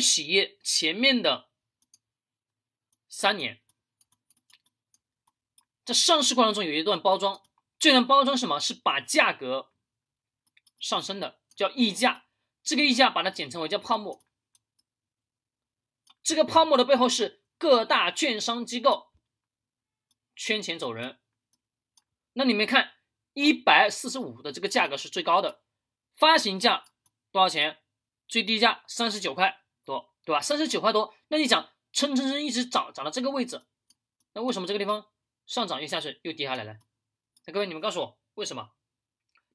[0.00, 1.50] 企业前面的
[3.08, 3.60] 三年，
[5.84, 7.42] 在上市过程中有一段包装，
[7.78, 9.72] 这段包装什么是把价格
[10.78, 12.26] 上升的，叫溢价。
[12.62, 14.24] 这个溢价把它简称为叫泡沫。
[16.22, 19.10] 这个泡沫的背后是各大券商机构
[20.36, 21.18] 圈钱走人。
[22.34, 22.92] 那你们看，
[23.32, 25.62] 一百四十五的这个价格是最高的，
[26.14, 26.84] 发行价
[27.32, 27.78] 多少钱？
[28.28, 29.59] 最低价三十九块
[29.90, 30.40] 多，对吧？
[30.40, 33.60] 三十九块多，那你讲蹭蹭蹭一直涨，涨到这个位置，
[34.34, 35.08] 那为什么这个地方
[35.46, 36.78] 上涨又下去又跌下来了？
[37.46, 38.70] 那各位你们告诉我为什么？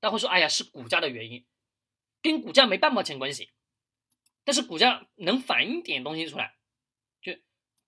[0.02, 1.46] 大家会说，哎呀，是股价的原因，
[2.22, 3.52] 跟股价没半毛钱关系。
[4.44, 6.58] 但是股价能反映点东西出来，
[7.22, 7.32] 就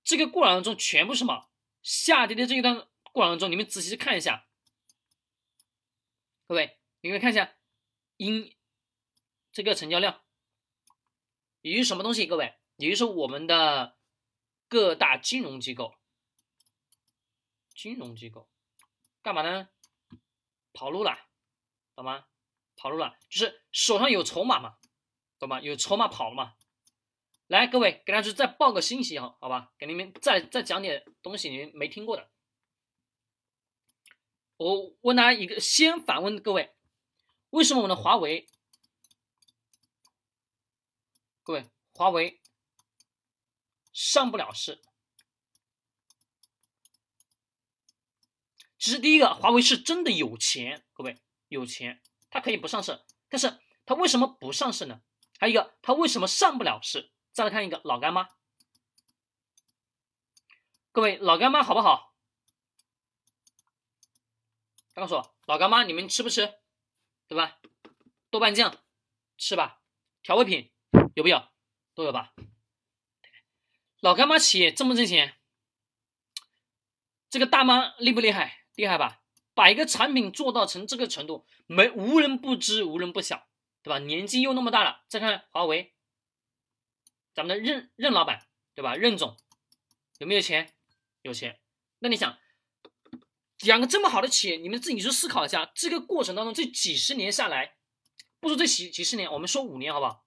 [0.04, 1.50] 这个过程当中全部什么
[1.84, 4.48] 下跌的这一段过程当中，你们仔细看一下，
[6.48, 7.54] 各位，你们看一下，
[8.16, 8.56] 因
[9.52, 10.22] 这个成交量。
[11.62, 12.26] 也就是什么东西？
[12.26, 13.98] 各位，也就是我们的
[14.68, 15.96] 各大金融机构，
[17.74, 18.50] 金融机构
[19.22, 19.70] 干嘛呢？
[20.74, 21.18] 跑路了，
[21.96, 22.26] 懂吗？
[22.76, 24.78] 跑路了，就是手上有筹码嘛，
[25.40, 25.60] 懂吗？
[25.60, 26.54] 有筹码跑了嘛。
[27.48, 29.72] 来，各位，给大家再报个信息哈，好吧？
[29.78, 32.30] 给你们再再讲点东西，你们没听过的。
[34.58, 36.76] 我问大家一个，先反问各位，
[37.52, 38.48] 为什么我们的华为？
[41.48, 42.42] 各位，华为
[43.94, 44.84] 上不了市。
[48.78, 53.02] 其实第一个，华为是真的有钱，各位有钱，它可以不上市。
[53.30, 55.02] 但是它为什么不上市呢？
[55.40, 57.14] 还有一个，它为什么上不了市？
[57.32, 58.28] 再来看一个老干妈，
[60.92, 62.14] 各位老干妈好不好？
[64.94, 66.60] 告诉我，老干妈你们吃不吃？
[67.30, 67.62] 对吧？
[68.30, 68.84] 豆瓣酱
[69.38, 69.82] 吃吧，
[70.22, 70.74] 调味品。
[71.18, 71.48] 有没有？
[71.96, 72.36] 都有吧。
[74.02, 75.36] 老干妈企业挣不挣钱？
[77.28, 78.66] 这个大妈厉不厉害？
[78.76, 79.24] 厉害吧？
[79.56, 83.48] 把一个产品做到成这个程度，没无人不知，无人不晓，
[83.82, 83.98] 对吧？
[83.98, 85.06] 年纪又那么大了。
[85.08, 85.96] 再看华为，
[87.34, 88.96] 咱们的任任老板，对吧？
[88.96, 89.36] 任总
[90.20, 90.76] 有没有钱？
[91.24, 91.60] 有钱。
[91.98, 92.38] 那你想，
[93.62, 97.78] 两个这么好的企业，你们自己去思考一下，这个过程当中，这几十年下来，
[98.40, 100.27] 不说这几几十年，我们说五年，好不好？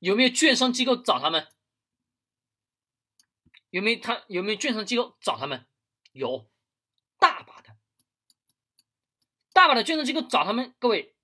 [0.00, 1.46] 有没有券商机构找他们？
[3.70, 5.64] 有没有他有没有券商机构找他们？
[6.12, 6.50] 有，
[7.18, 7.76] 大把的，
[9.52, 10.74] 大把的券商机构找他们。
[10.80, 11.14] 各位，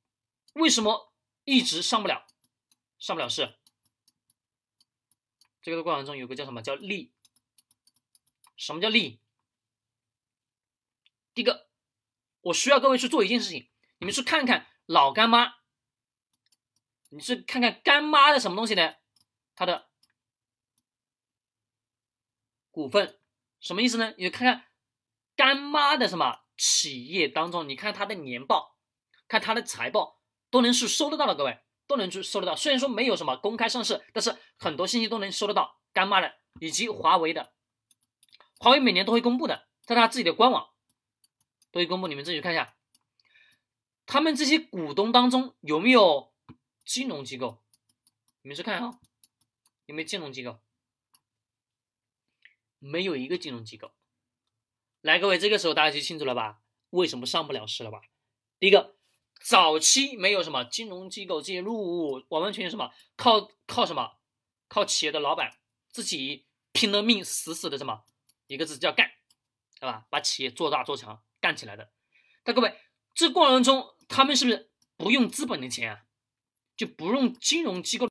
[0.53, 1.13] 为什么
[1.45, 2.25] 一直上不了，
[3.01, 3.59] 上不了市？
[5.61, 7.13] 这个过程中有个叫什么叫利？
[8.57, 9.21] 什么叫利？
[11.35, 11.69] 第一个，
[12.43, 15.57] 我需要各位去做一件事情，你们去看看老干妈。
[17.17, 18.95] 你是看看干妈的什么东西呢？
[19.55, 19.89] 它的
[22.71, 23.19] 股份
[23.59, 24.13] 什么意思呢？
[24.19, 24.67] 你看看
[25.35, 28.77] 干妈的什么企业当中，你看它的年报，
[29.29, 32.55] 看它的财报，都能是收得到的，各位都能去收得到。
[32.55, 35.81] 虽然说没有什么公开上市，但是很多信息都能收得到。
[35.95, 37.55] 干妈的以及华为的，
[38.59, 40.69] 华为每年都会公布的，在他自己的官网
[41.71, 42.77] 都会公布，你们自己去看一下，
[44.05, 46.36] 他们这些股东当中有没有？
[46.87, 47.61] 金融机构，
[48.43, 49.01] 你们去看哈，
[49.87, 50.61] 有没有金融机构？
[52.79, 53.93] 没有一个金融机构。
[55.01, 56.63] 来，各位，这个时候大家就清楚了吧？
[56.91, 58.03] 为什么上不了市了吧？
[58.61, 58.95] 第一个，
[59.41, 64.19] 早期没有什么金融机构介入，完完全全什么靠靠什么？
[64.69, 65.59] 靠企业的老板
[65.91, 68.05] 自己拼了命，死死的什么？
[68.47, 69.11] 一个字叫干，
[69.81, 70.07] 对吧？
[70.09, 71.93] 把企业做大做强，干起来的。
[72.45, 72.81] 但各位，
[73.13, 76.06] 这过程中他们是不是不用资本的钱啊？
[76.77, 78.05] 就不用金融机构。